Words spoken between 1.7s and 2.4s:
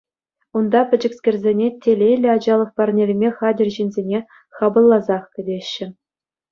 телейлӗ